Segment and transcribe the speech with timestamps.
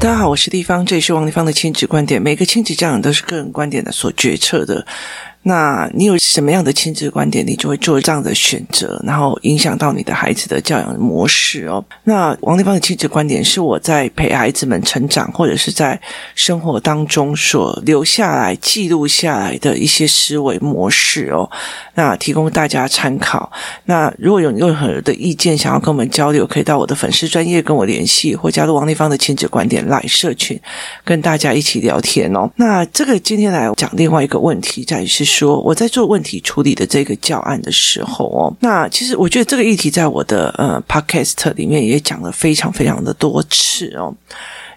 [0.00, 2.22] 大家好，我是丽芳，这里是王丽芳的亲子观点。
[2.22, 4.86] 每个亲子家长都是个人观点的所决策的。
[5.42, 11.82] 那你有什么样的亲子观点，你就会做这样的选择，然后影响到你的孩子的教养模式哦。
[12.04, 15.98] 那王丽芳的亲子观点是我在陪孩子们成长，或者是在
[16.34, 21.48] 生活当中所留下来、记录下来的一些思维模式哦。
[21.94, 23.50] 那提供大家参考。
[23.86, 30.60] 那如果有任何的意见想要跟我们交流，可以到我的粉丝专业跟我联系，或加入王丽芳的亲子观点 LINE 社群，
[31.04, 32.50] 跟大家一起聊天哦。
[32.56, 35.27] 那这个今天来讲另外一个问题，在于是。
[35.28, 44.12] 说我在做问题处理的这个教案的时候哦，那其实我觉得这个议题在我的呃 podcast 里面也讲了非常非常的多次哦。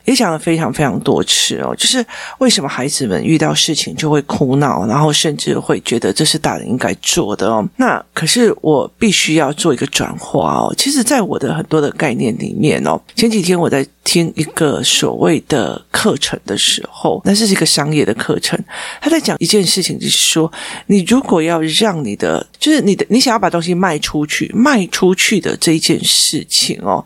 [0.06, 2.06] 也讲了非常非常多次哦，就是
[2.40, 7.68] 为什么孩子们遇到事情就会哭闹，然后甚至会觉得这是大人应该做的哦。
[7.78, 10.74] 那可是我必须要做一个转化哦。
[10.78, 18.60] 其实，在我的很多的概念里面哦，前几天我在听一个所谓的课程的时候，那是一个商业的课程，
[19.00, 20.52] 他在讲一件事情，就是说，
[20.88, 27.06] 你如果要让你的，就是你的，你想要把东西卖出去，卖出去的这一件事情哦。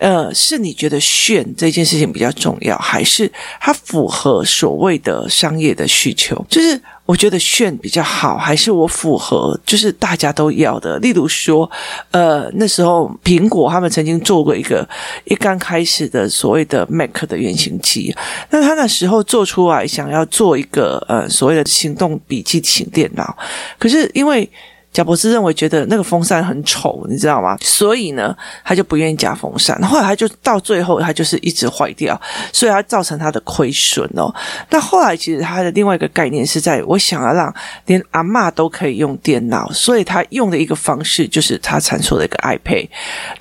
[0.00, 6.42] 呃，是你觉得炫这件事情比较重要，还是它符合所谓的商业的需求？
[6.48, 10.98] 就是我觉得炫比较好，还是我符合就是大家都要的？
[11.00, 11.70] 例如说，
[12.12, 14.88] 呃，那时候苹果他们曾经做过一个
[15.26, 18.16] 一刚开始的所谓的 Mac 的原型机，
[18.48, 23.36] 那他那时候做出来想要做一个呃所谓的行动笔记型电脑，
[23.78, 24.50] 可是因为。
[24.92, 27.56] 贾伯斯认为觉得那个风扇很丑，你知道吗？
[27.60, 29.80] 所以呢，他就不愿意加风扇。
[29.82, 32.20] 后来他就到最后，他就是一直坏掉，
[32.52, 34.34] 所以他造成他的亏损哦。
[34.68, 37.54] 那后来其实他的另外一个概念是在我想要让
[37.86, 42.88] 连阿嬷都可以用电脑，所以他用的一个方式就是他产出了一个 iPad。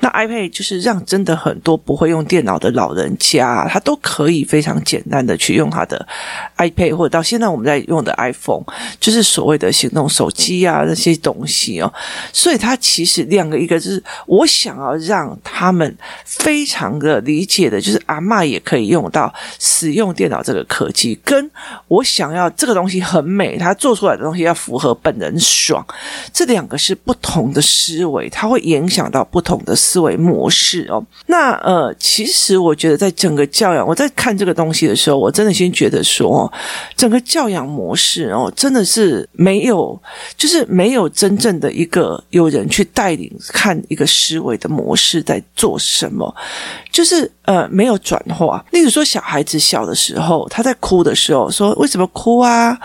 [0.02, 6.08] 那 iPad 就是让真的很多不会用电脑的老人家，他都可以非常简单的去用他的
[6.58, 8.64] iPad，或者到现在我们在用的 iPhone，
[9.00, 11.39] 就是所谓的行动手机啊那些东。
[11.40, 11.92] 东西哦，
[12.34, 21.50] 所以他其实两个，一个就是我想要让他们非常的理解的，就是阿嬷也可以用到使用电脑这个科技，跟
[21.88, 25.86] 我想要这个东西很美，他做出来的东西要符合本人爽，
[26.34, 31.02] 这两个是不同的思维，它会影响到不同的思维模式哦。
[31.28, 36.52] 那呃，其实我觉得在整个教养，我在看这个东西的时候，我真的先觉得说，
[36.98, 39.98] 整个教养模式哦，真的是没有，
[40.36, 41.29] 就是没有真。
[41.30, 46.34] 真正的一个有人去带领看一个思维的模式在做什么，
[46.92, 48.66] 就是呃没有转化。
[48.72, 52.76] 例如说，小孩子小的时候，他在哭的时候，说为什么哭啊？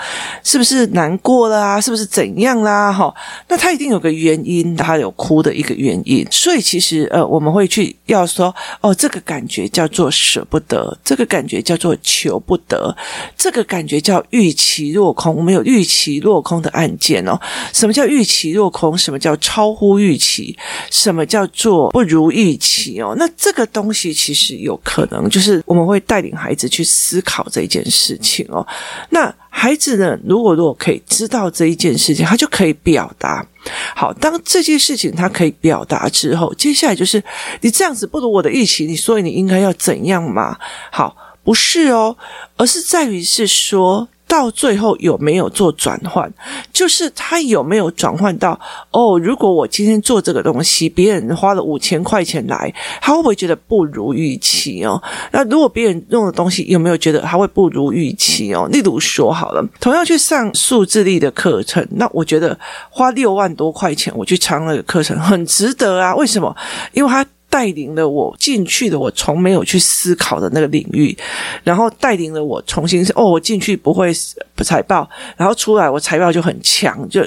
[0.42, 1.80] 是不是难过了啊？
[1.80, 2.92] 是不是怎样啦？
[2.92, 3.14] 哈，
[3.48, 6.26] 那他一定有个原因，他有哭的一个原因。
[6.30, 12.94] 所以其实呃，我们会去要说，哦，这个感觉叫做舍不得，这个感觉叫做求不得，
[13.38, 15.34] 这个感觉叫预期落空。
[15.34, 17.40] 我们有预期落空的案件哦。
[17.72, 18.33] 什么叫预期？
[18.34, 20.56] 期落空，什么叫超乎预期？
[20.90, 23.00] 什么叫做不如预期？
[23.00, 28.66] 哦，那这个东西其实有可能就是我们会带领孩子去思考这件事情哦。
[29.10, 33.46] 那孩子呢，如果如果可以知道这一件事情，他就可以表达。
[33.94, 37.22] 好，当这件事情他可以表达之后，接下来就是
[37.60, 40.58] 你这样子不如我的预期，你所以你应该要怎样嘛？
[40.90, 42.16] 好，不是哦，
[42.56, 44.08] 而是在于是说。
[44.26, 46.32] 到最后有没有做转换？
[46.72, 48.58] 就是他有没有转换到
[48.90, 49.18] 哦？
[49.18, 55.00] 如果我今天做这个东西，别人花了五千块钱来，他会不会觉得不如预期哦？
[55.30, 58.68] 那如果别人用的东西，有没有觉得他会不如预期哦？
[58.72, 62.58] 例如说好了，同样去上数字力的课程，那我觉得
[62.90, 66.14] 花六万多块钱我去上那个课程很值得啊？
[66.16, 66.54] 为什么？
[66.92, 67.24] 因为他。
[67.54, 71.16] 带领了我进去的，我从没有去思考的那个领域，
[71.62, 74.12] 然后带领了我重新哦，我进去不会
[74.56, 77.24] 不财报，然后出来我财报就很强，就。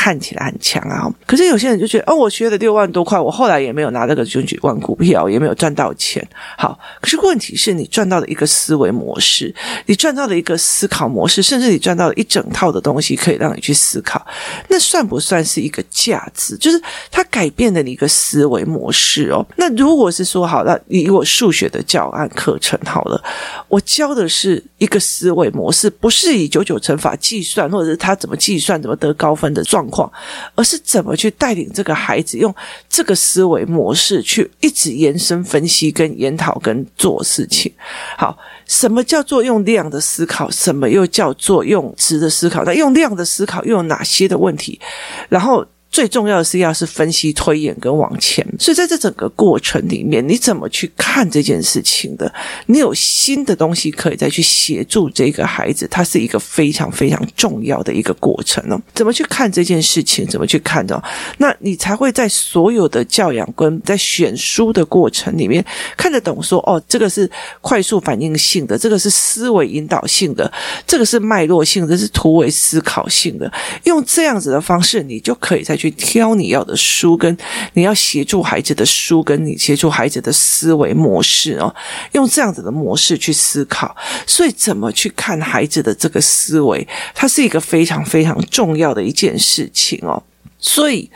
[0.00, 6.26] 看起来很强啊，可是有些人就觉得，哦，我学了六万多块，我后来也没有拿这个九九万股票，也没有赚到钱。
[6.56, 9.54] 好，可是问题是你赚到了一个思维模式，
[9.84, 14.26] 你赚到了一个思考模式，甚至你赚到了一整套的东西，可以让你去思考，
[14.70, 16.56] 那算不算是一个价值？
[16.56, 16.80] 就是
[17.10, 19.46] 它改变了你一个思维模式哦。
[19.56, 23.22] 那如果是说好了，以我数学的教案课程好了，
[23.68, 29.86] 我教的是一个思维模式，不是以九九乘法计算，或者是他怎么计算、怎么得高分的状。
[29.90, 30.10] 况，
[30.54, 32.54] 而是怎么去带领这个孩子用
[32.88, 37.70] 这个思维模式去一直延伸分析、跟研讨、跟做事情。
[38.16, 40.50] 好，什么叫做用量的思考？
[40.50, 42.64] 什么又叫做用值的思考？
[42.64, 44.80] 那用量的思考又有哪些的问题？
[45.28, 48.46] 然后最重要的是要是分析、推演跟往前。
[48.58, 52.32] 所以在这整个过程里面，你怎么去看这件事情的？
[52.66, 58.80] 你有新的东西可以再去协助这个孩子，它是一个非常非常重要的一个过程哦。
[58.94, 60.26] 怎么去看这件事情？
[60.26, 61.02] 怎么去看的？
[61.38, 65.64] 那你才会在所有的教养跟在选书的过程里面
[65.96, 67.28] 看得懂说，哦，这个是
[67.60, 70.50] 快速反应性的，这个是思维引导性的，
[70.86, 73.50] 这个是脉络性的，这是突围思考性的。
[73.84, 77.34] 用这样子的方式，你就可以再去挑你要的书，跟
[77.72, 81.74] 你要协助孩子的书，跟你协助孩子的思维模式哦。
[82.12, 83.96] 用这样子的模式去思考，
[84.26, 90.22] 所以怎么去看孩子的这个思维，它是一个非常非常重要的一件事情哦。
[90.58, 91.10] 所以。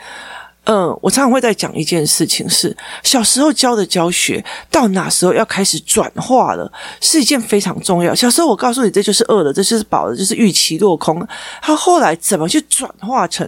[0.65, 8.15] 嗯，我常常会在讲一件事情是，小时候教的教学到哪时候要开始转化了，是一件非常重要。
[8.15, 11.25] 小时候我告诉你，这就是饿了，这就是饱了，就是预期落空。
[11.61, 13.47] 他后来怎么去转化成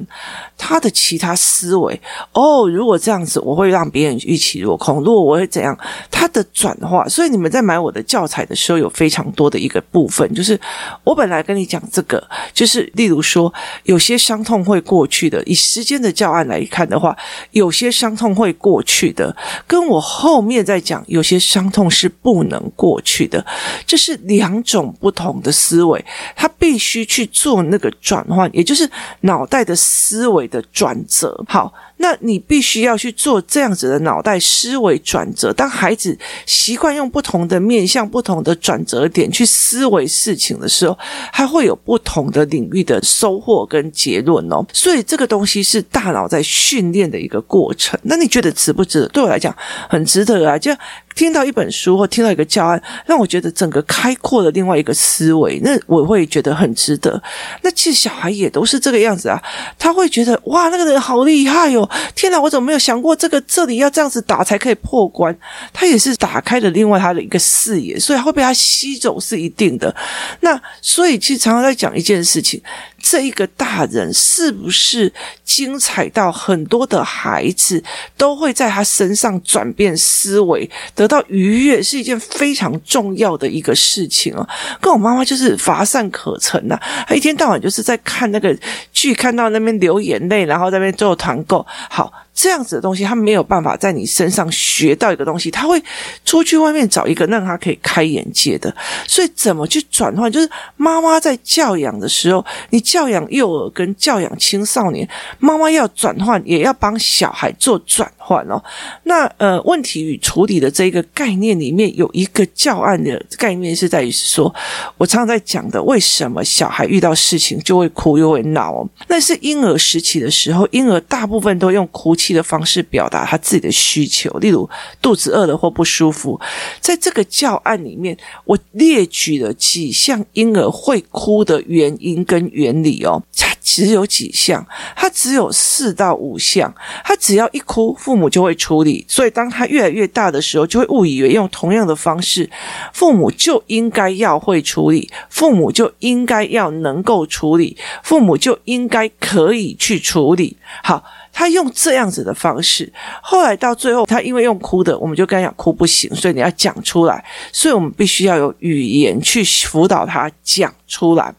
[0.55, 1.99] 他的其他思维？
[2.33, 4.97] 哦，如果这样子，我会让别人预期落空。
[4.97, 5.75] 如果我会怎样？
[6.11, 7.07] 他的转化。
[7.09, 10.59] 所以你们在买我的教材的时候，有非常多的一个部分，就是
[11.03, 12.23] 我本来跟你讲这个，
[12.53, 13.51] 就是例如说，
[13.85, 15.41] 有些伤痛会过去的。
[15.45, 17.06] 以时间的教案来看的话。
[17.51, 19.35] 有些伤痛会过去的，
[19.67, 23.45] 跟我后面在讲，有些伤痛是不能过去的，
[23.85, 26.03] 这是两种不同的思维，
[26.35, 28.89] 他必须去做那个转换，也就是
[29.21, 31.43] 脑袋的思维的转折。
[31.47, 31.73] 好。
[31.99, 35.51] 那你必须要去做这样子的脑袋思维转折。
[35.51, 36.15] 当孩子
[36.45, 40.95] 习惯用不同的面向、不同的转折点去思维事情的时候，
[41.33, 44.63] 他会有不同的领域的收获跟结论哦。
[44.71, 47.97] 所以这个东西是大脑在训练练的一个过程。
[48.03, 49.07] 那你觉得值不值得？
[49.09, 49.55] 对我来讲，
[49.87, 50.57] 很值得啊！
[50.57, 50.71] 就。
[51.17, 57.19] 听到一本书或听到一个教案，让我觉得整个开阔了另外一个思维，那我会觉得很值得。
[57.63, 59.41] 那其实小孩也都是这个样子啊，
[59.79, 61.89] 他会觉得哇，那个人好厉害哟！
[62.13, 65.35] 天哪，我怎么没有想过这个这里要这样子打才可以破关？
[65.73, 69.93] 他也是打开了另外他的一个视野，所以会被他吸走是一定的。
[70.41, 72.61] 那所以其实常常在讲一件事情。
[72.99, 75.11] 这一个大人是不是
[75.45, 77.81] 精彩到很多的孩子
[78.17, 84.47] 都会在他身上转变思维的，到愉悦，是一件非常重要的一个事情啊！
[84.81, 88.55] 跟我妈妈就是乏善可陈呐，她一天到晚就是在看那个
[88.91, 92.11] 剧，看到那边流眼泪，然后在那边做团购，好。
[92.37, 95.81] 这样子的东西，他没有办法在你身上学到一个东西，他会
[96.23, 98.71] 出去外面找一个让他可以开眼界的。
[99.07, 100.31] 所以，怎么去转换？
[100.31, 108.63] 就是妈妈在教养的时候，你教养幼儿跟教养青少年，妈妈要转换，也要帮小孩做转换哦。
[109.05, 114.53] 那呃，问题与处理的这一个概念里面，有一个教案的概念是在于说，
[114.97, 118.87] 我常常在讲的，为什么小孩遇到事情就会哭又会闹哦？
[119.07, 124.69] 那是婴儿时期的时候，婴儿大部分都用哭泣的方式表达他自己的需求，例如
[125.01, 126.39] 肚子饿了或不舒服。
[126.79, 133.21] 在这个教案里面，我列举了几项婴儿会哭的原因跟原理哦。
[133.35, 134.65] 他只有几项，
[134.95, 136.73] 他只有四到五项。
[137.03, 139.05] 他只要一哭，父母就会处理。
[139.07, 142.49] 所以当他越来越大的时候，就会误以为用同样的方式，
[142.93, 150.57] 父母就应该要会处理，父母就应该要能够处理，父母就应该可以去处理。
[150.83, 151.03] 好。
[151.37, 152.91] 他用这样子的方式，
[153.21, 161.31] 后来到最后，他因为用哭的，我们就跟他讲哭不行，所以你要讲出来，所以我们必须要有语言去辅导他讲出来。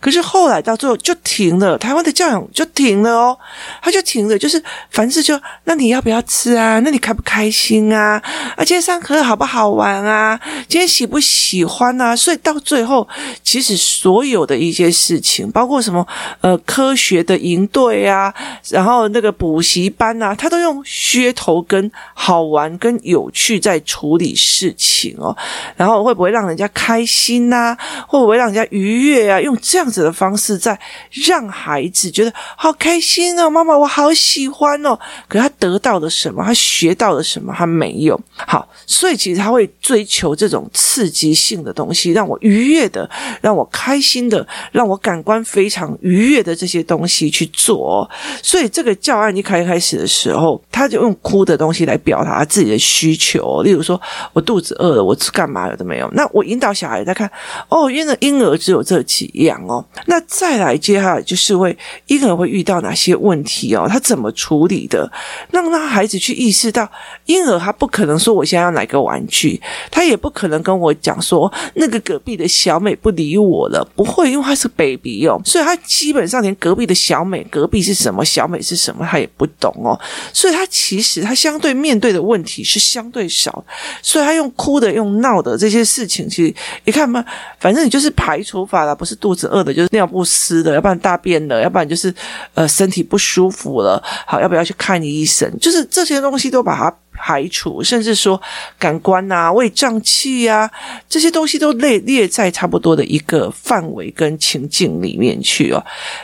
[0.00, 3.38] 可是后来到最后就停了，台湾的教养就停了哦，
[3.82, 6.80] 他就停了，就是凡事就那你要不要吃啊？
[6.80, 8.20] 那你开不开心啊？
[8.56, 10.40] 啊，今天上课好不好玩啊？
[10.66, 12.16] 今天喜不喜欢啊？
[12.16, 13.06] 所以到最后，
[13.44, 16.04] 其实所有的一些事情，包括什么
[16.40, 18.34] 呃科学的营队啊，
[18.70, 25.36] 然后那个补习班啊，他都用噱头跟好玩跟有趣在处理事情哦。
[25.76, 27.78] 然后会不会让人家开心呐、啊？
[28.06, 29.40] 会不会让人家愉悦啊？
[29.40, 30.78] 用这样子的方式，在
[31.26, 34.96] 让孩子觉得好开心哦，妈妈，我好喜欢哦。
[35.26, 36.44] 可他得到了什么？
[36.44, 37.52] 他学到了什么？
[37.52, 38.20] 他没有。
[38.36, 48.08] 好，所以其实他会追求这种刺激性的东西，让我愉悦的，让我开心的，让我感官非常愉悦的这些东西去做。
[48.40, 53.62] 所以这个教案一开开始的时候，他就用哭的东西来表达自己的需求。
[53.62, 54.00] 例如说，
[54.32, 56.10] 我肚子饿了，我吃干嘛了都没有。
[56.12, 57.30] 那我引导小孩在看，
[57.68, 59.62] 哦，因为婴儿只有这几样。
[59.66, 63.86] 哦，那再来接下来就是会婴儿会遇到哪些问题哦？
[63.88, 65.10] 他怎么处理的？
[65.50, 66.90] 让他孩子去意识到，
[67.26, 69.60] 婴儿他不可能说我现在要哪个玩具，
[69.90, 79.98] 他也不可能跟我讲说那个隔壁的小美不理我了，不会，因为他是 baby 哦，所以他基本上连隔壁的小美，隔壁是什么，小美是什么，他也不懂哦，
[80.32, 83.64] 所以他其实他相对面对的问题是相对少，
[84.02, 87.24] 所以他用哭的、用闹的这些事情，其实你看嘛，
[87.58, 92.14] 反正你就是排除法了，不是肚子饿的，就是尿不湿的，要不然大便了，要不然就是
[92.54, 95.50] 呃身体不舒服了，好，要不要去看医生？
[95.58, 96.94] 就是这些东西都把它。
[97.24, 98.40] 排除，甚至说
[98.80, 100.68] 感官啊、胃胀气啊，
[101.08, 105.80] 这些东西都列列在差不多的一个范围跟情境里面去哦。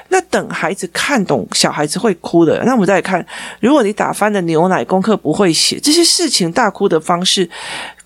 [0.09, 2.65] 那等孩子看懂，小孩子会哭的。
[2.65, 3.25] 那我们再看，
[3.61, 7.49] 如果你打翻的牛奶，功课不会写，这些事情大哭的方式。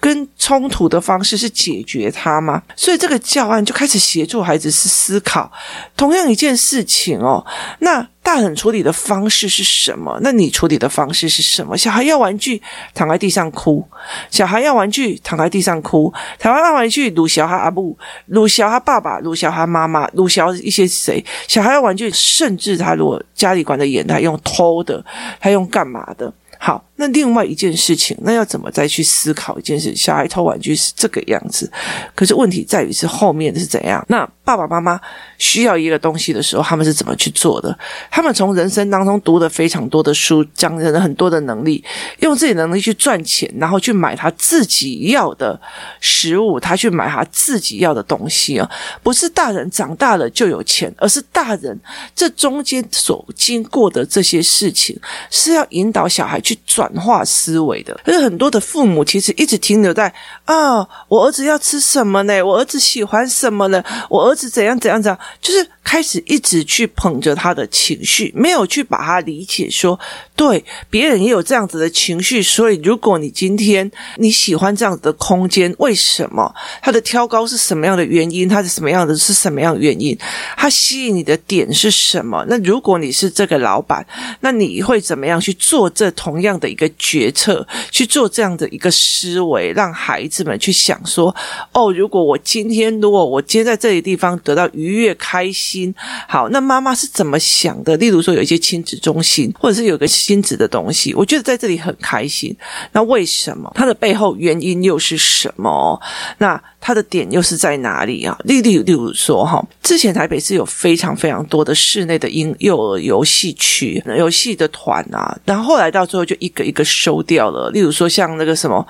[0.03, 2.61] 跟冲突的方式是解决它吗？
[2.75, 5.51] 所以这个教案就开始协助孩子是思考
[5.97, 7.47] 同样一件事情哦。
[7.79, 10.19] 那大人处理的方式是什么？
[10.21, 11.79] 那你处理的方式是什么？
[11.79, 12.61] 小孩要玩具，
[12.93, 13.81] 躺在地上哭；
[14.29, 16.13] 小孩要玩具，躺在地上哭。
[16.37, 21.25] 台湾要玩具，鲁小孩阿布，鲁小孩爸爸，鲁小孩妈妈，鲁小一些谁？
[21.47, 25.05] 小孩要玩具，甚至他如果家里管得严，他用偷的，
[25.39, 26.33] 他用干嘛的？
[26.59, 26.85] 好。
[26.97, 29.97] 那另外一件事情，那要怎么再去思考一件事？
[29.97, 31.69] 小孩偷玩具是这个样子，
[32.15, 34.05] 可是问题在于是后面是怎样？
[34.09, 35.01] 那爸爸妈妈
[35.39, 37.77] 需要一个东西的时候，他们是怎么去做的？
[38.11, 41.83] 他们从人生当中读了非常多的书，讲了很多的能力，
[42.21, 45.59] 用自己能力去赚钱，然后去买他自己要的
[45.99, 48.71] 食物，他去买他自己要的东西啊！
[49.03, 51.81] 不是大人长大了就有钱，而是大人
[52.15, 54.97] 这中间所经过的这些事情，
[55.31, 56.92] 是要引导小孩去转。
[56.93, 60.13] 转化思维的，可是很多的父母其实一直停留在
[60.45, 62.43] 啊，我儿子要吃什么呢？
[62.43, 63.83] 我儿子喜欢什么呢？
[64.11, 69.99] 我儿子怎样怎样怎样，就是开始一直去捧着他的情绪，没有去把他理解说，
[70.37, 76.55] 对，别人也有这样子的情绪，所以如果你今天你喜欢这样子的空间，为什么？
[76.81, 78.49] 他的挑高是什么样的原因？
[78.49, 79.17] 他是什么样的？
[79.17, 80.17] 是什么样原因？
[80.57, 82.45] 他吸引你的点是什么？
[82.49, 84.07] 那如果你是这个老板，
[84.41, 86.89] 那你会怎么样去做这同样的一个？
[86.99, 91.35] 决策去做这样的一个思维，让孩子们去想说：
[91.73, 95.95] 哦，如果我今天，如果我今天在这里地方得到愉悦、开心，心
[96.29, 97.97] 好，那妈妈是怎么想的？
[97.97, 102.55] 例如说，有一些亲子中心，或者是有个亲子的东西，我觉得在这里很开心。
[102.93, 103.71] 那为什么？
[103.75, 106.01] 它的背后原因又是什么？
[106.39, 108.37] 那它的点又是在哪里啊？
[108.45, 117.71] 例例例如说，哈，之前台北是有非常非常多的室内的婴幼儿游戏区、游戏的团啊，然后后来到最后就一个一个收掉了。
[117.71, 118.85] 例如说，像那个什么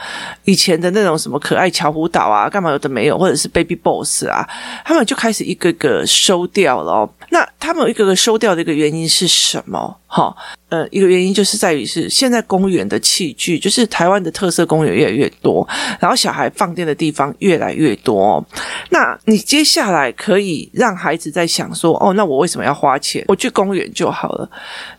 [0.44, 4.48] 以前的那种什么可爱巧虎岛啊，干嘛有的没有，或者是 Baby Boss 啊，
[4.84, 7.08] 他们就开始一个个收掉了。
[7.30, 9.94] 那他们一个个收掉的一个原因是什么？
[10.06, 10.34] 哈，
[10.68, 15.66] 呃，一个原因就是在于是现在公园的器具，就是台湾的特色公园越来越多，
[15.98, 18.44] 然后小孩放电的地方越来越多。
[18.90, 23.24] 那你接下来可以让孩子在想说，哦，那我为什么要花钱？
[23.28, 24.50] 我去公园就好了。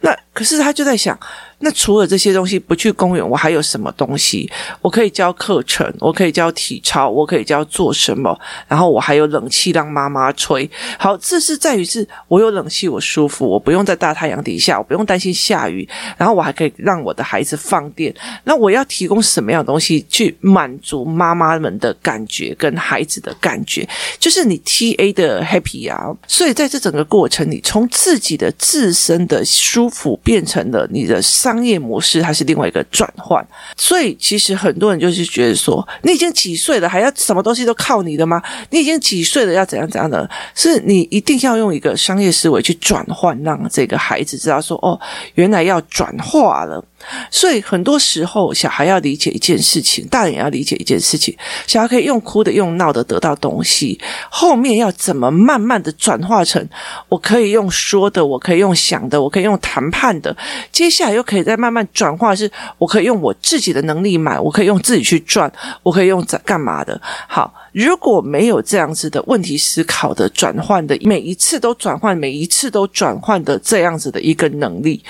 [0.02, 1.18] 那可是他就在想。
[1.64, 4.52] 那除了这些东西，不去公园，我还有什么东西？
[4.82, 8.38] 我可以教课程，我可以教体操，我可以教做什么？
[8.68, 10.70] 然后我还有冷气让妈妈吹。
[11.00, 18.14] 好，这是在于是我有冷气，我舒服，我不用在大太阳底下，我不用担心下雨，然后我还可以让我的孩子放电。
[18.44, 23.88] 那我要提供什么样的东西去满足妈妈们的感觉跟孩子的感觉？
[24.20, 26.14] 就是你 TA 的 happy 啊。
[26.28, 31.53] 所以在这整个过程里，从自己的自身的舒服变成了你的上。
[31.54, 33.46] 商业模式它是另外一个转换，
[33.78, 38.42] 所以其实很多人就是觉得说，你已经几岁了，还要什么东西都靠你的吗？
[38.72, 40.28] 你已经几岁了，要怎样怎样的？
[40.56, 45.00] 是你一定要用一个商业思维去转换，让这个孩子知道说，哦，
[45.36, 46.84] 原来要转化了。
[47.30, 51.36] 所以很多时候，小孩要理解一件事情，大人也要理解一件事情。
[51.68, 56.68] 小孩可以用哭的、用闹的得到东西，后面要怎么慢慢的转化成，
[57.10, 60.36] 我可以用说的，我可以用想的，我可以用谈判的，
[60.72, 67.00] 接下来又可以再慢慢转化，是我可以用我自己的能力买，我可以用自己去赚，我可以用在干嘛的？
[67.28, 75.04] 好，如果没有这样子的问题思考的转换的，每一次都转换，每一次都转换的这样子的一个能力，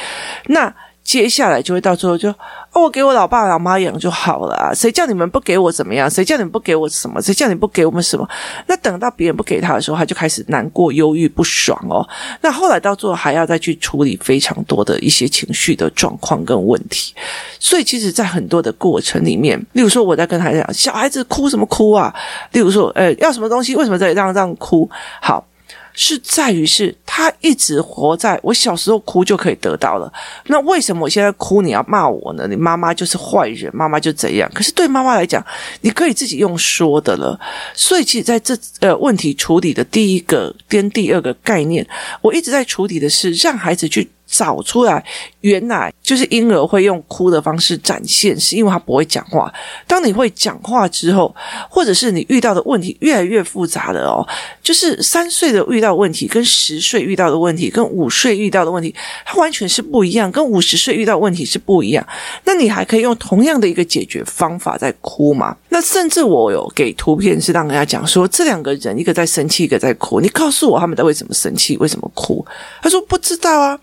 [0.48, 0.74] 那。
[1.04, 2.30] 接下来就会到最后就
[2.72, 4.74] 哦，我给我老爸老妈养就好了！
[4.74, 6.10] 谁叫你们不给我怎么样？
[6.10, 7.22] 谁叫你们不给我什么？
[7.22, 8.28] 谁叫你不给我们什么？
[8.68, 12.08] 那等到别人不给他的时候，他就开始难过、忧郁、不爽哦。
[12.42, 17.14] 那后来到最后还要再去处理非常多的一些情绪的状况跟问题。
[17.60, 22.12] 所以，其实，在很多的过程里面，例如说我在跟他讲，小孩子哭什么哭啊？
[22.54, 23.76] 例如说，呃，要什么东西？
[23.76, 24.90] 为什么在这样这样哭？
[25.22, 25.46] 好。
[25.94, 30.12] 是在于是他一直活在我小时候哭就可以得到了。
[30.48, 32.48] 那为什么我现在哭你要骂我呢？
[32.48, 34.50] 你妈妈就是坏人，妈妈就怎样？
[34.54, 35.46] 可是对妈妈来讲，
[35.82, 37.40] 你可以自己用说的了。
[37.74, 41.88] 所以，其实在这呃问题处理的第一个跟第二个概念，
[42.22, 44.10] 我一直在处理的是让孩子去。
[44.34, 45.04] 找出来，
[45.42, 49.54] 原来就是婴儿会用哭的方式展现，是因为他不会讲话。
[49.86, 51.34] 当你会讲话之后，
[51.70, 54.26] 或者是你遇到的问题越来越复杂了哦，
[54.64, 62.04] 就是三岁的遇到问题，跟十岁遇到的问题，跟五岁遇到的问题，它完全是不一样，跟五十岁遇到问题是不一样。
[62.44, 65.56] 那你还可以用同样的一个解决方法在哭吗？
[65.70, 72.44] 那甚至我有给图片，是让人家讲说，这两个人一个在生气，一个在哭，你告诉我他们在为什么生气，为什么哭？
[72.82, 73.80] 他说不知道啊。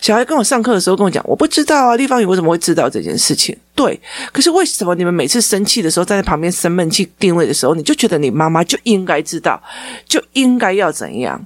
[0.00, 3.56] 小孩跟我上课的时候跟我讲，我不知道啊，立方宇为什么会知道这件事情？
[3.74, 4.00] 对，
[4.32, 9.62] 可是为什么你们每次生气的时候，站在旁边生闷气定位的时候，你就觉得你妈妈就应该知道，
[10.06, 11.40] 就应该要怎样？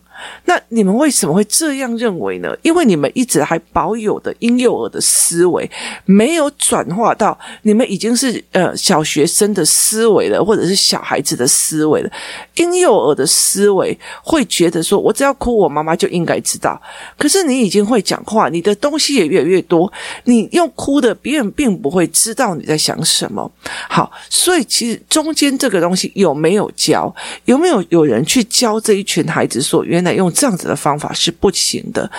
[0.45, 2.55] 那你们为什么会这样认为呢？
[2.63, 5.69] 因为你们一直还保有的婴幼儿的思维，
[6.05, 12.11] 没有转化到你们已经是呃小学生的思维了，或者是小孩子的思维了。
[12.55, 16.81] 婴幼儿的思维会觉得说，我只要哭，我妈妈就应该知道。
[17.19, 19.93] 可是你已经会讲话，你的东西也越来越多，
[20.25, 23.51] 你用哭的，别人并不会知道你在想什么。
[23.89, 27.13] 好，所以其实中间这个东西有没有教？
[27.47, 30.12] 有没有有人去教这一群孩子说，原来。
[30.15, 32.11] 用这样子的方法是不行的。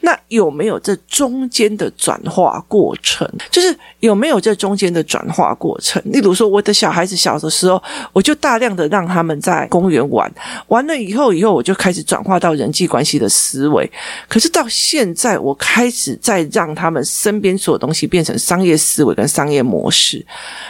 [0.00, 3.28] 那有没有这中间的转化过程？
[3.50, 6.02] 就是有没有这中间的转化过程？
[6.06, 7.82] 例如说，我的小孩子小的时候，
[8.12, 10.30] 我就大量的让他们在公园玩，
[10.68, 13.90] 完了以后，以后我就开始转化到人际关系的思维。
[14.28, 20.24] 可是到现在，我开始在让他们身边所有东西变成商业思维跟商业模式。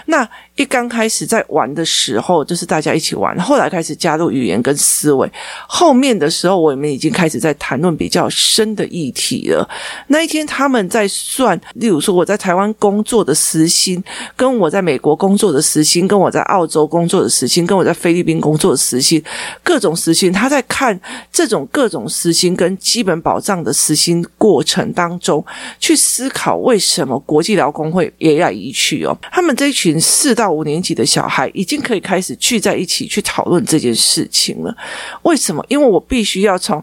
[0.06, 5.30] 那一刚开始在玩的时候，就是大家一起玩，后来开始加入语言跟思维，
[5.66, 9.66] 后面的时候，我们已经开始在谈论比较深的议题了。
[10.08, 14.02] 那一天他们在算，例如说我在台湾工作的时薪，
[14.36, 19.22] 跟我在美国工作的时薪，跟我在澳洲工作的时薪，跟我在菲律宾工作的时薪，
[19.64, 21.00] 各种时薪，他在看
[21.32, 25.42] 这种各种时薪跟基本保障的时薪过程当中，
[25.80, 34.76] 去思考为什么国际劳工会移来移去哦，他们这一群四大到五年级的小孩已经可以开始聚在一起去讨论这件事情了。
[35.22, 35.64] 为什么？
[35.68, 36.82] 因为我必须要从。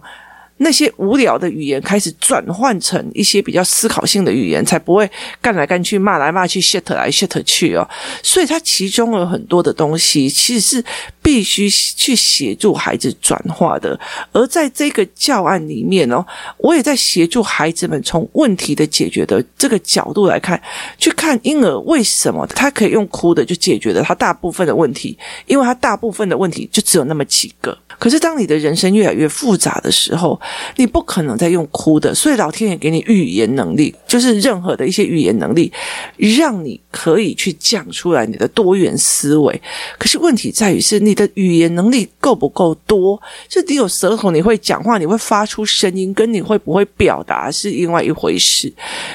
[0.61, 5.09] 那些无聊的语言开始转换成一些比较思考性的语言，才不会
[5.41, 7.87] 干来干去、骂来骂去、shit 来 shit 去哦。
[8.21, 10.85] 所以它其中有很多的东西，其实是
[11.21, 13.97] 必须去协助孩子转化的。
[14.33, 16.25] 而在这个教案里面哦，
[16.57, 20.61] 我也在协助孩子们从问题的解决的这个角度来看，
[20.97, 25.17] 去看婴儿为什么他可以用哭的就解决了他大部分的问题，
[25.47, 27.77] 因为他大部分的问题就只有那么几个。
[27.97, 30.39] 可是当你的人生越来越复杂的时候，
[30.75, 35.71] 你不可能再用哭的，所以老天爷给你语言能力，就是任何的一些语言能力，
[36.17, 39.61] 让你可以去讲出来你的多元思维。
[39.97, 43.21] 可是问题在于是你的语言能力够不够多？
[43.47, 48.71] 就你有舌头，你会讲话，你会发出声音，跟你会不会表达是另外一回事。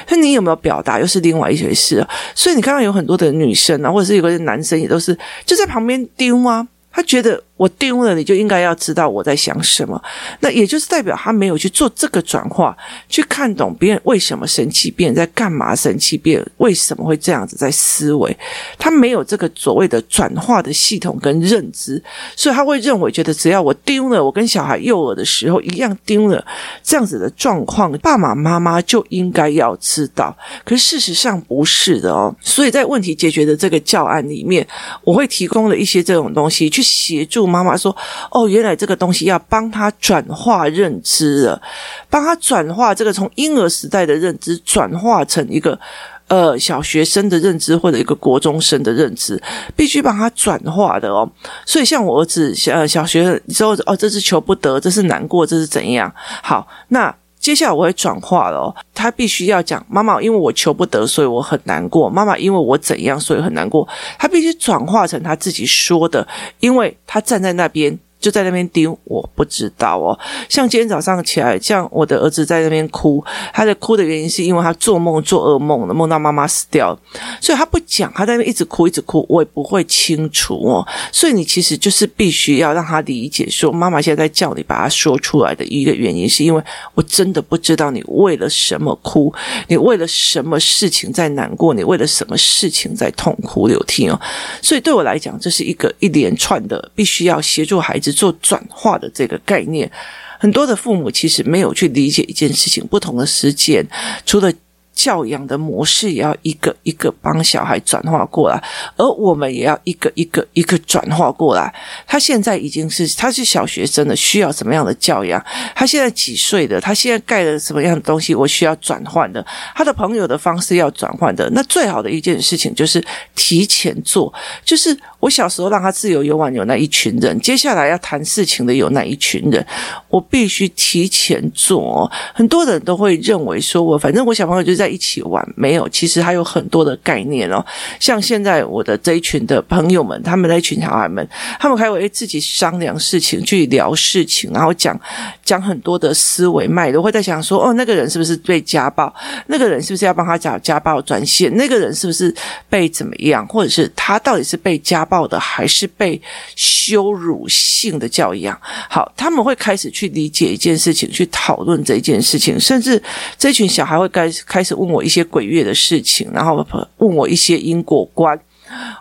[0.09, 2.05] 那你有没有表达又是另外一回事。
[2.33, 6.67] 所以你看到有很多的女生啊，或者是有个男生也都是就在旁边丢啊？
[6.91, 7.41] 他觉得。
[7.57, 10.01] 我丢了，你就应该要知道我在想什么。
[10.41, 12.75] 那也就是代表他没有去做这个转化，
[13.07, 18.37] 去看懂别人为什么生气，别人在干嘛生气，别人为什么会这样子在思维。
[18.77, 22.03] 他没有这个所谓的转化的系统跟认知，
[22.35, 26.45] 所以他会认为觉得只要我丢了，我跟小孩幼儿的时候一样丢了
[26.83, 30.35] 这样子的状况，爸爸妈妈就应该要知道。
[30.65, 32.35] 可是事实上不是的哦。
[32.41, 34.67] 所以在问题解决的这个教案里面，
[35.05, 37.44] 我会提供了一些这种东西去协助。
[37.45, 37.95] 妈妈说
[38.31, 41.61] ：“哦，原来这个东西要帮他转化认知了，
[42.09, 45.79] 帮他转化这个从婴儿时代的认知转化成一个
[46.27, 49.41] 呃小学生的认知或者一个国中生的认知，
[49.75, 51.29] 必须帮他转化的哦。
[51.65, 56.13] 所以像我儿子小小学之后哦，这是求不得，这是难过，这是怎样？
[56.41, 57.13] 好，那。”
[57.45, 62.09] 接下来我会转化了，他必须要讲妈妈，因为我求不得，所以我很难过。
[62.09, 63.87] 妈妈，因为我怎样，所以很难过。
[64.17, 66.27] 他必须转化成他自己说的，
[66.59, 67.99] 因为他站在那边。
[68.25, 70.17] 就在那边盯，我不知道哦。
[70.49, 76.97] 像今天早上起来，像我的儿子在那边哭，他的哭的原因是因为他做梦做噩梦了，梦到妈妈死掉，
[77.39, 80.83] 所以他不讲，他在那边一直哭一直哭，我也不会清楚哦。
[81.11, 86.63] 所以你其实就是必须要让他理解，说妈妈现在在叫你把它说出来的一个原因，是因为
[86.95, 89.31] 我真的不知道你为了什么哭，
[89.67, 94.19] 你为了什么事情在难过，你为了什么事情在痛哭流涕哦。
[94.63, 98.14] 所以对我来讲，这是一个一连串的必须要协助孩子。
[98.15, 99.91] 做转化的这个概念，
[100.39, 103.85] 很多的父母其实没有去理解一件事情，不同的时间，
[104.25, 104.51] 除了。
[104.95, 108.63] 教养的模式也要一个一个帮小孩转化过来，
[108.95, 111.71] 而我们也要一个一个一个转化过来。
[112.07, 115.45] 他现在已经是他是小学生了，需要什么样的教养？
[115.75, 116.79] 他现在几岁的？
[116.79, 118.33] 他现在盖了什么样的东西？
[118.33, 119.45] 我需要转换的。
[119.75, 121.49] 他的朋友的方式要转换的。
[121.49, 123.03] 那最好的一件事情就是
[123.35, 129.63] 提前做，就是我小时候让他自由游玩有那一群人，接下来要谈事情的有那一群人，
[130.07, 132.09] 我必须提前做。
[132.33, 134.85] 很多人都会认为说我反正我小朋友就在。
[134.95, 135.89] 一起玩没有？
[135.89, 137.61] 其实还有很多的概念哦。
[137.99, 141.27] 像现在我的这一群的朋友们，他们那一群小孩们，
[141.59, 144.97] 他们还会自己商量事情，去聊事情，然后讲
[145.43, 149.13] 讲很多的思维脉络，会在想说：哦，那个人是不是被家暴？
[149.47, 151.53] 那个人是不是要帮他找家暴专线？
[151.57, 152.33] 那个人是不是
[152.69, 153.45] 被怎么样？
[153.47, 156.19] 或者是他到底是被家暴的，还是被
[156.55, 158.59] 羞辱性的教养？
[158.89, 163.01] 好，他们会开始去理解一件事情，去讨论这件事情，甚至
[163.37, 164.75] 这群小孩会开始开始。
[164.75, 168.37] 问我一些鬼月的事情，然后问我一些因果观。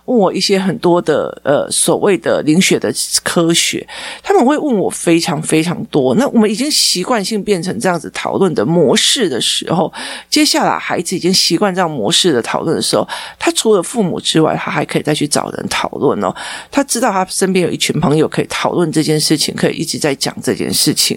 [0.05, 3.87] 问我一些很多的呃所谓的灵学的科学，
[4.23, 6.15] 他们会问我非常非常多。
[6.17, 9.93] 那我们已经习惯性变成这样子讨论的模式的时候，
[10.29, 13.07] 接下来孩子已经习惯这样模式的讨论的时候，
[13.39, 16.35] 他除了父母之外，他还可以再去找人讨论哦。
[16.71, 21.17] 他知道他身边有一群朋友可以讨论这件事情，可以一直在讲这件事情。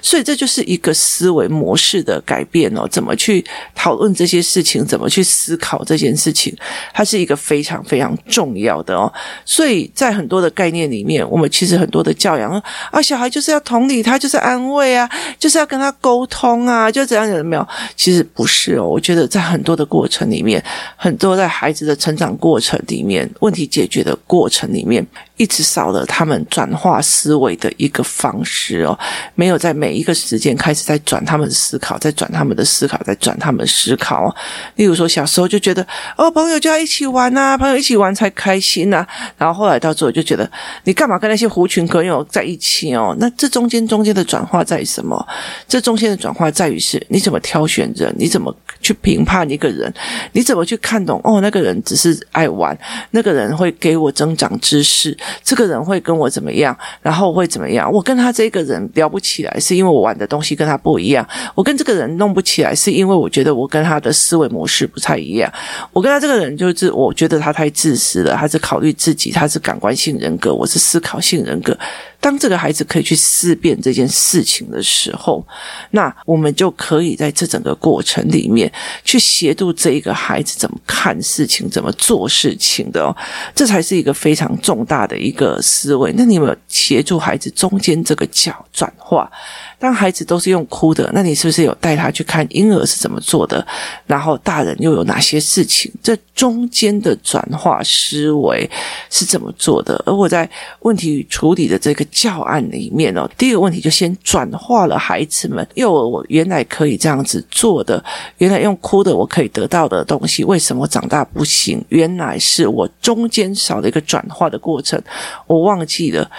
[0.00, 2.88] 所以这就是一个思维模式的改变哦。
[2.90, 4.84] 怎么去讨论这些事情？
[4.84, 6.56] 怎么去思考这件事情？
[6.92, 8.16] 它是一个非常非常。
[8.26, 9.12] 重要的哦，
[9.44, 12.50] 所以在很多的概念里面，我们其实很多的教养
[12.90, 17.68] 啊，小孩就是要同理他，就是安慰啊，就是要跟他沟通啊，就怎样怎样没有？
[17.94, 20.62] 其实不是哦，我觉得在很多的过程里面，
[20.96, 25.06] 很多在孩子的成长过程里面，问题解决的过程里面。
[25.36, 28.96] 一直少了他们转化思维的一个方式哦，
[29.34, 34.32] 没有在每一个时间开始在转他们的思考，在转他们的思考，在转他们思考。
[34.76, 35.84] 例如说，小时候就觉得
[36.16, 39.04] 哦，朋友就要一起玩呐，朋友一起玩才开心呐。
[39.36, 40.48] 然后后来到最后就觉得，
[40.84, 43.16] 你干嘛跟那些狐群狗友在一起哦？
[43.18, 45.26] 那这中间中间的转化在于什么？
[45.66, 49.92] 这中间的转化在于是你怎么挑选人，你怎么去评判一个人，
[50.30, 51.40] 你怎么去看懂哦？
[51.40, 52.76] 那个人只是爱玩，
[53.10, 55.16] 那个人会给我增长知识。
[55.42, 56.76] 这个人会跟我怎么样？
[57.02, 57.90] 然后会怎么样？
[57.92, 61.26] 我跟他这个人聊不起来，是因为我玩的东西跟他不一样。
[61.54, 65.52] 我跟这个人弄不起来，是因为我觉得我跟他的思维模式不太一样。
[65.92, 71.76] 我跟他这个人就是，我觉得他太自私了，他是考虑自己，他是感官性人格，我是思考性人格。
[72.24, 75.46] 当这个孩子可以去思辨这件事情的时候，
[75.90, 78.72] 那我们就可以在这整个过程里面
[79.04, 83.14] 去协助这一个孩子怎么看事情、怎么做事情的哦，
[83.54, 86.14] 这才是一个非常重大的一个思维。
[86.16, 89.30] 那你有没有协助孩子中间这个角转化？
[89.78, 93.66] 当孩子都是用哭的，那你是不是有带他去看婴儿是怎么做的？
[94.06, 95.92] 然后大人又有哪些事情？
[96.02, 98.68] 这中间的转化思维
[99.10, 100.02] 是怎么做的？
[100.06, 100.48] 而我在
[100.80, 108.02] 问题处理的这个教案里面哦，第一个问题就先转化了孩子们，幼儿我原来可以这样子做的，
[108.38, 111.84] 原来用哭的我可以得到的东西，为什么长大不行？
[111.88, 115.02] 原来是我中间少了一个转化的过程，
[115.48, 116.30] 我忘记了。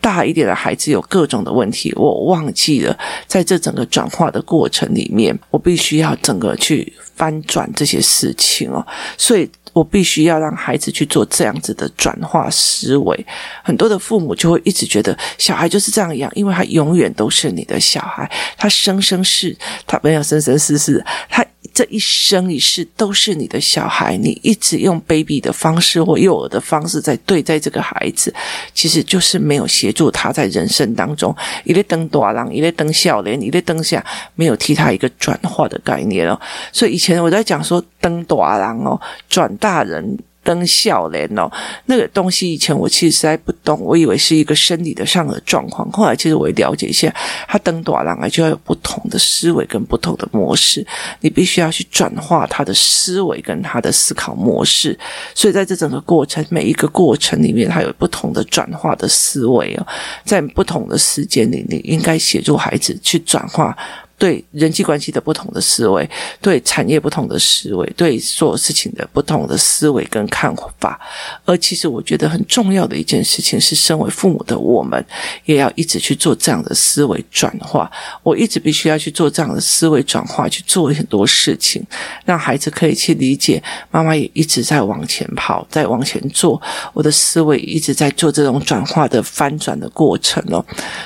[0.00, 2.94] 大一点的孩子有各种的问题，我忘记了，
[3.26, 13.26] 在这整个转化的过程里面，我必须要整个去翻转这些事情哦，所以我必须要让孩子去做这样子的转化思维。
[13.62, 19.54] 很多的父母就会一直觉得小孩就是这样养，因为他永远都是你的小孩，他生生世，
[19.86, 21.44] 他没有生生世世，他。
[21.74, 28.32] 这一生一世都是你的小孩，你一直用卑鄙的方式或幼儿的方式在对待这个孩子，
[28.72, 31.34] 其实就是没有协助他在人生当中，
[31.64, 34.02] 一列登大郎，一列登小人，一列登下，
[34.36, 36.40] 没有替他一个转化的概念哦。
[36.72, 40.16] 所以以前我在讲说登大郎哦，转大人。
[40.44, 41.50] 登笑脸哦，
[41.86, 45.90] 那个东西以前我其实实在不懂，我以为是一个生理的上的状况。
[45.90, 47.12] 后来其实我也了解一下，
[47.48, 50.86] 他登大人啊，就要有不同的思维跟不同的模式，
[51.20, 54.96] 你必须要去转化他的思维跟他的思考模式。
[55.34, 59.86] 所以在这整个过程，每一个过程里面，他有不同的转化的思维哦，
[60.24, 63.76] 在不同的时间里，你应该协助孩子去转化。
[64.24, 66.08] 对人际关系的不同的思维，
[66.40, 70.98] 对产业不同的思维，对所有事情的不同的思维跟看法。
[71.44, 75.04] 而其实我觉得很重要的一件事情是，身为父母的我们
[75.44, 77.90] 也要一直去做这样的思维转化。
[78.22, 81.84] 我一直必须要去做这样的思维转化，去做很多事情，
[82.24, 86.58] 让孩子可以去理解妈妈也一直在往前跑，在往前做。
[86.94, 90.64] 我的思维一直在做这种转化的翻转的过程哦，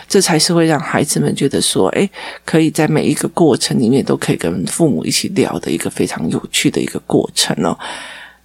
[0.09, 2.09] 这才是会让孩子们觉得说，诶，
[2.45, 7.77] 可以在每一个过程里面都可以跟父母一起聊的一个非常有趣的一个过程哦。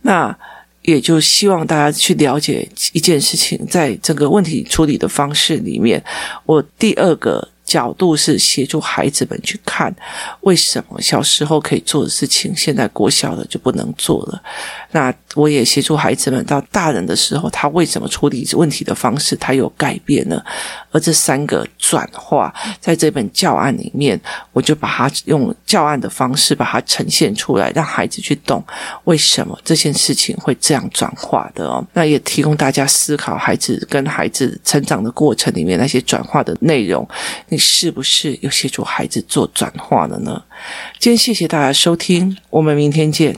[0.01, 0.35] 那
[0.81, 6.03] 也就希望大家去了解一件事情，在整个问题处理的方式里面，
[6.45, 7.49] 我第二个。
[7.65, 9.93] 角度是协助孩子们去看，
[10.41, 14.41] 为什么小时候可以做的事情，现在国小的就不能做了。
[14.91, 20.41] 那我也协助孩子们到大人的时候，他为什么处理问题的方式他有改变呢？
[20.91, 24.19] 而这三个转化，在这本教案里面，
[24.51, 28.63] 我就把它用教案的方式把它呈现出来，让孩子去懂
[29.05, 31.83] 为什么这件事情会这样转化的哦。
[31.93, 37.07] 那也提供大家思考，孩子跟孩子成长的过程里面那些转化的内容，
[37.53, 40.43] 你是不是有协助孩子做转化了呢？
[40.97, 43.37] 今天谢谢大家收听，我们明天见。